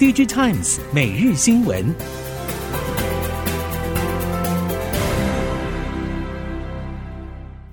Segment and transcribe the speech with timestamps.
[0.00, 1.94] DigiTimes 每日新闻。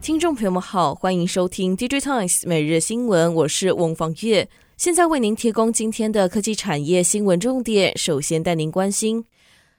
[0.02, 7.98] 听众朋友们好，欢迎收听 DigiTimes 每日新闻，我是翁方月，现在为您提供今天的科技产业新闻重点。
[7.98, 9.24] 首先带您关心。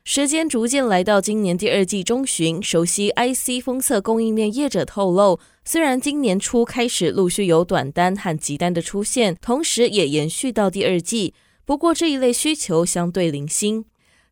[0.02, 11.34] 时间逐渐来到今年第二季中旬，熟悉 IC 封测供应链业者透露，虽然今年初开始陆续有短单和急单的出现，同时也延续到第二季，
[11.68, 13.84] 不过这一类需求相对零星。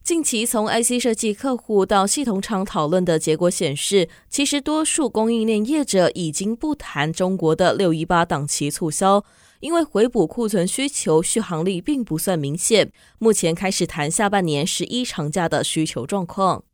[0.03, 9.23] 近期从 IC 设计客户到系统厂讨论的结果显示，其实多数供应链业者已经不谈中国的六一八档期促销。
[9.61, 16.65] 因为回补库存需求续航力并不算明显，目前开始谈下半年十一长假的需求状况。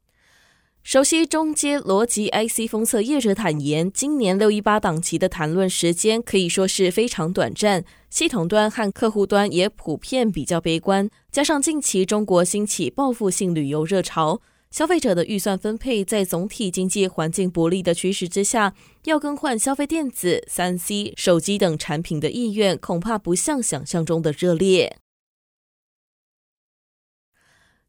[0.85, 14.41] 熟悉中阶逻辑 IC 封测业者坦言，今年六一八档期的谈论时间可以说是非常短暂，系统端和客户端也普遍比较悲观，加上近期中国兴起报复性旅游热潮。
[14.73, 18.75] 消费者的预算分配在总体经济环境不利的趋势之下，
[19.05, 24.97] 要更换消费电子、三 C、手机等产品的意愿，恐怕不像想象中的热烈。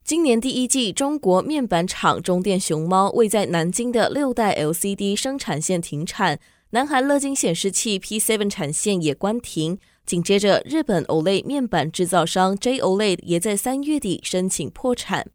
[0.05, 9.79] 今年第一季，中国面板厂中电熊猫位在南京的六代 LCD 生产线停产，南韩乐金显示器 P7 产线也关停。
[10.05, 15.27] 紧接着，日本 OLED 面板制造商 J-OLED 也在三月底申请破产。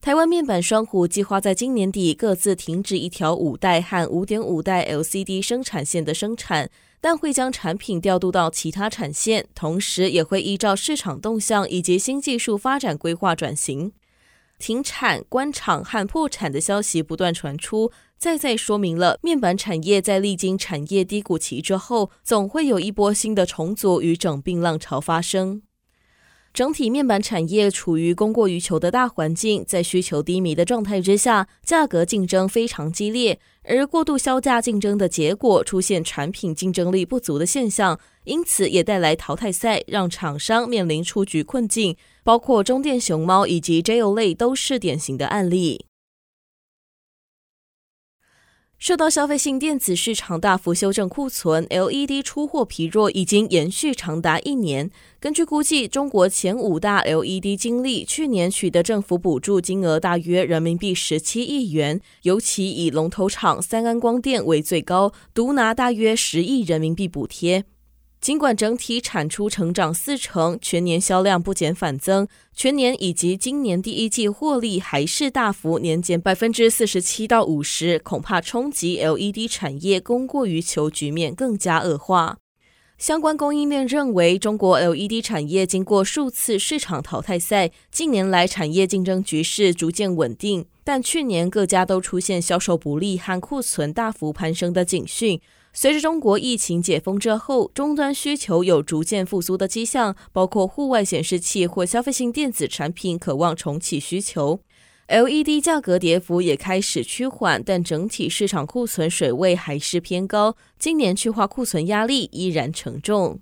[0.00, 6.68] 台湾面板双虎计划在今年底各自停止一条五代和五点五代 LCD 生产线的生产，
[7.00, 13.92] 但会将产品调度到其他产线，同时也会依照市场动向以及新技术发展规划转型。
[14.60, 25.62] 停产、关厂和破产的消息不断传出，再再说明了面板产业在历经产业低谷期之后，总会有一波新的重组与整并浪潮发生。
[26.52, 45.89] 整体面板产业处于供过于求的大环境，在需求低迷的状态之下，价格竞争非常激烈，而过度销价竞争的结果出现产品竞争力不足的现象，因此也带来淘汰赛，让厂商面临出局困境，包括中电熊猫以及 JOLAY 都是典型的案例。
[48.80, 54.90] 受到消费性电子市场大幅修正库存，LED 出货疲弱已经延续长达一年。
[55.20, 67.66] 根据估计，中国前五大 LED 经历去年取得政府补助金额大约人民币十七亿元，尤其以龙头厂三安光电为最高，独拿大约十亿人民币补贴。
[68.20, 82.36] 尽管整体产出成长四成，全年销量不减反增，全年以及今年第一季获利还是大幅年减百分之四十七到五十，恐怕冲击 LED 产业供过于求局面更加恶化。
[82.98, 95.40] 相关供应链认为，中国 LED 产业经过数次市场淘汰赛，近年来产业竞争局势逐渐稳定，但去年各家都出现销售不利和库存大幅攀升的警讯。
[95.72, 104.60] 随着中国疫情解封之后，终端需求有逐渐复苏的迹象，包括户外显示器或消费性电子产品可望重启需求。
[105.06, 113.40] LED 价格跌幅也开始趋缓，但整体市场库存水位还是偏高，今年去化库存压力依然沉重。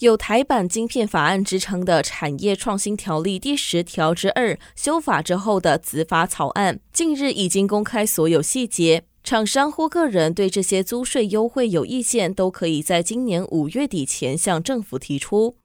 [0.00, 9.04] 有台版晶片法案之称的产业创新条例第十条之二修法之后的子法草案，近日已经公开所有细节。
[9.24, 15.56] 厂商或个人对这些租税优惠有意见，都可以在今年五月底前向政府提出。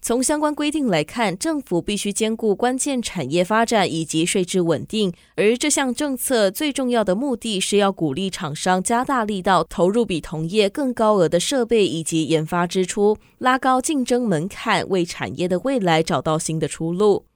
[0.00, 17.26] 从相关规定来看，政府必须兼顾关键产业发展以及税制稳定，而这项政策最重要的目的是要鼓励厂商加大力道投入比同业更高额的设备以及研发支出，拉高竞争门槛，为产业的未来找到新的出路。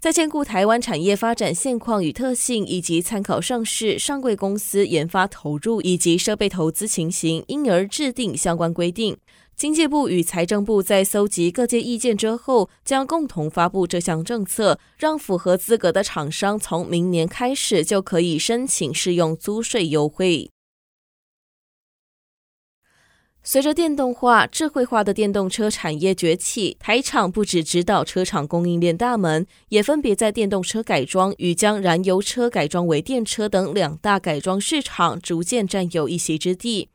[0.00, 9.16] 在兼顾台湾产业发展现况与特性，以及参考上市上柜公司研发投入以及设备投资情形，因而制定相关规定。
[9.56, 20.52] 经济部与财政部在搜集各界意见之后，将共同发布这项政策，让符合资格的厂商从明年开始就可以申请适用租税优惠。
[23.44, 36.90] 随着电动化、智慧化的电动车产业崛起，台厂不只指导车厂供应链大门，也分别在电动车改装与将燃油车改装为电车等两大改装市场逐渐占有一席之地。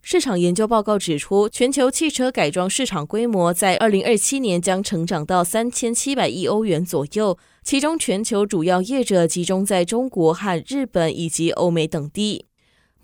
[0.00, 12.46] 市场研究报告指出，全球汽车改装市场规模在二零二七年将成长到三千七百亿欧元左右，其中全球主要业者集中在中国和日本以及欧美等地。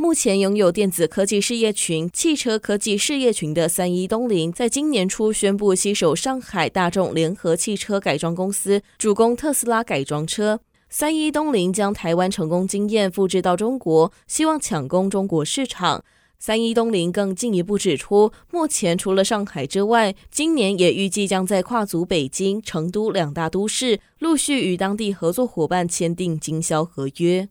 [0.02, 10.58] 目前拥有电子科技事业群、汽车科技事业群的三一东菱，在今年初宣布携手上海大众联合汽车改装公司，主攻特斯拉改装车。
[10.90, 16.04] 三一东菱将台湾成功经验复制到中国，希望抢攻中国市场。
[16.40, 27.48] 三一东菱更进一步指出，目前除了上海之外，今年也预计将在跨足北京、成都两大都市，陆续与当地合作伙伴签订经销合约。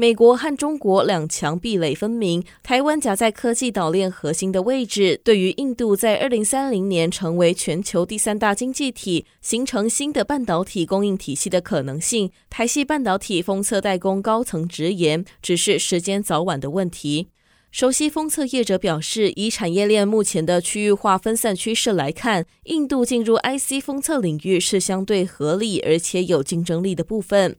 [0.00, 17.30] 美国和中国两强壁垒分明，台湾夹在科技岛链核心的位置，对于印度在二零三零年成为全球第三大经济体、形成新的半导体供应体系的可能性，台系半导体封测代工高层直言，只是时间早晚的问题。
[17.72, 27.56] 熟悉封测业者表示，以产业链目前的区域化分散趋势来看，印度进入 IC 封测领域是相对合理而且有竞争力的部分。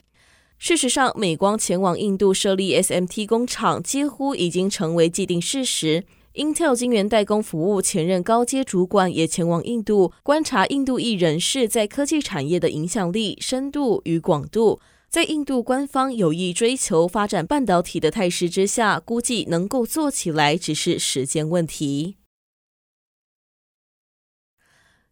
[0.62, 6.04] 事实上，美光前往印度设立 SMT 工厂，几乎已经成为既定事实。
[6.34, 14.80] Intel 晶圆代工服务前任高阶主管也前往印度，观察印度裔人士在科技产业的影响力、深度与广度。
[15.08, 22.16] 在印度官方有意追求发展半导体的态势之下，估计能够做起来只是时间问题。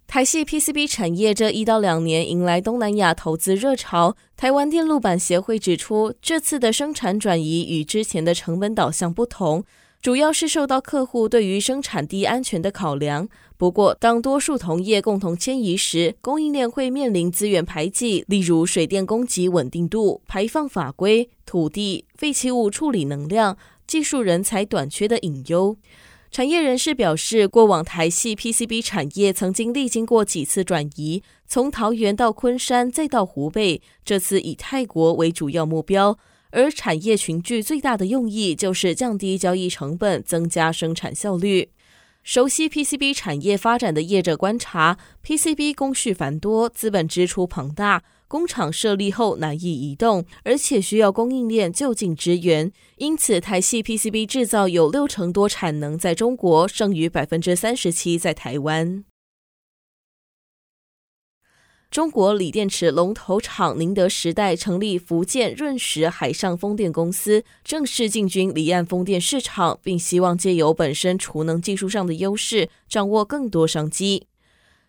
[0.09, 4.17] 台系 PCB 产业这一到两年迎来东南亚投资热潮。
[4.39, 9.63] 台湾电路板协会指出，这次的生产转移与之前的成本导向不同，
[10.01, 13.29] 主要是受到客户对于生产地安全的考量。
[13.59, 25.77] 不过，当多数同业共同迁移时，供应链会面临资源排挤，例如水电供给稳定度、排放法规、土地、废弃物处理能量、技术人才短缺的隐忧。
[26.31, 36.19] 产业人士表示，过往台系 PCB 产业曾经历经过几次转移，从桃园到昆山，再到湖北，这次以泰国为主要目标。
[36.51, 41.71] 而产业群聚最大的用意就是降低交易成本，增加生产效率。
[42.23, 48.03] 熟悉 PCB 产业发展的业者观察，PCB 工序繁多，资本支出庞大。
[48.29, 59.05] 工厂设立后难以移动，而且需要供应链就近支援，因此台系 PCB 制造有六成多产能在中国，剩余百分之三十七在台湾。
[61.91, 74.27] 中国锂电池龙头厂宁德时代成立福建润石海上风电公司，正式进军离岸风电市场，并希望借由本身储能技术上的优势，掌握更多商机。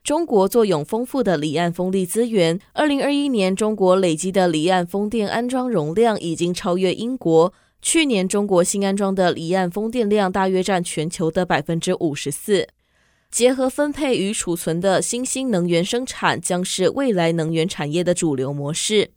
[0.04, 2.60] 中国坐拥丰富的离岸风力资源。
[2.74, 7.54] 二零二一年，中国累积的离岸风电安装容量已经超越英国。
[7.81, 12.68] 去年，中国新安装的离岸风电量大约占全球的百分之五十四。
[13.30, 19.12] 结合分配与储存的新兴能源生产，将是未来能源产业的主流模式。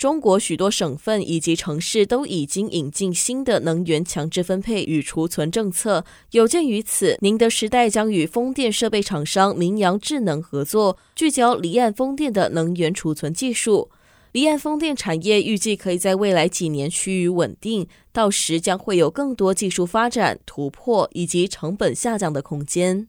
[0.00, 6.06] 中国许多省份以及城市都已经引进新的能源强制分配与储存政策。
[6.30, 13.90] 有鉴于此，宁德时代将与风电设备厂商明扬智能合作，聚焦离岸风电的能源储存技术。
[14.32, 23.08] 离岸风电产业预计可以在未来几年趋于稳定，到时将会有更多技术发展突破以及成本下降的空间。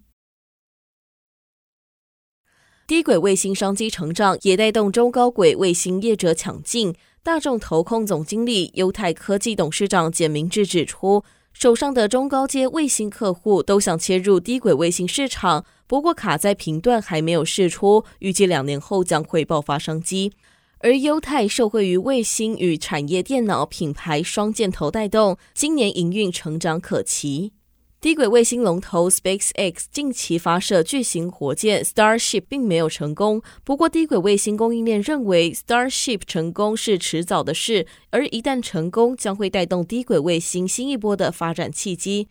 [2.91, 6.93] 低轨卫星商机成长，也带动中高轨卫星业者抢进。
[7.23, 11.23] 大众投控总经理、优泰科技董事长简明志指出，
[11.53, 20.33] 手上的中高阶卫星客户都想切入低轨卫星市场，不过卡在频段还没有释出，预计两年后将会爆发商机。
[20.79, 27.53] 而优泰受惠于卫星与产业电脑品牌双箭头带动，今年营运成长可期。
[28.01, 42.27] 低轨卫星龙头 SpaceX 近期发射巨型火箭 Starship 并没有成功，不过低轨卫星供应链认为 Starship 成功是迟早的事，而一旦成功，将会带动低轨卫星新一波的发展契机。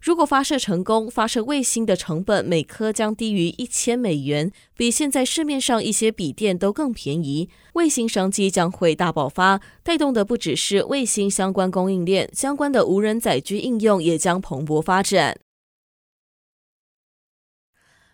[0.00, 7.50] 如果发射成功，发射卫星的成本每颗将低于一千美元，比现在市面上一些笔电都更便宜。
[7.74, 15.40] 卫星商机将会大爆发，带动的不只是卫星相关供应链，相关的无人载具应用也将蓬勃发展。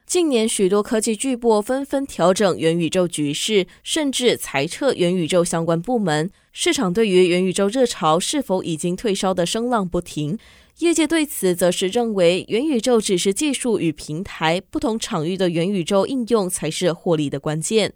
[0.06, 6.30] 近年，许多科技巨擘纷纷调整元宇宙局势，甚至裁撤元宇宙相关部门。
[6.52, 10.38] 市场对于元宇宙热潮是否已经退烧的声浪不停。
[10.80, 17.94] 业界对此则是认为，元宇宙只是技术与平台，不同场域的元宇宙应用才是获利的关键。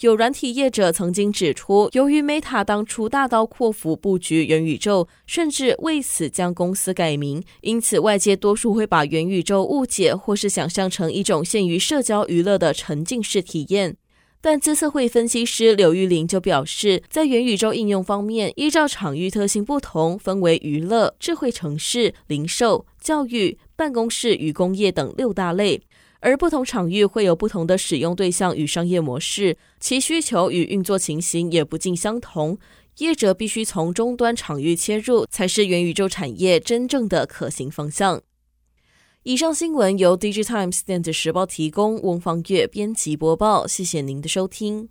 [0.00, 13.96] 有软体业者曾经指出，由于 Meta 当初大刀阔斧布局元宇宙，甚至为此将公司改名，因此外界多数会把元宇宙误解或是想象成一种限于社交娱乐的沉浸式体验。
[14.44, 25.80] 但资策会分析师刘玉玲就表示，在元宇宙应用方面，依照场域特性不同，分为娱乐、智慧城市、零售、教育、办公室与工业等六大类。
[26.18, 32.58] 而不同场域会有不同的使用对象与商业模式，其需求与运作情形也不尽相同。
[32.98, 38.20] 业者必须从终端场域切入，才是元宇宙产业真正的可行方向。
[39.24, 43.68] 以上新闻由 DigiTimes 电子时报提供，翁方月编辑播报。
[43.68, 44.88] 谢谢您的收听。